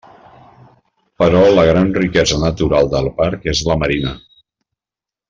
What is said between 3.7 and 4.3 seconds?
la marina.